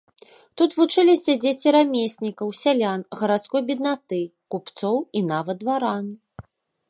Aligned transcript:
Тут 0.59 0.71
вучыліся 0.77 1.33
дзеці 1.43 1.73
рамеснікаў, 1.75 2.47
сялян, 2.61 3.05
гарадской 3.19 3.61
беднаты, 3.69 4.21
купцоў 4.55 4.97
і 5.19 5.25
нават 5.31 5.57
дваран. 5.63 6.05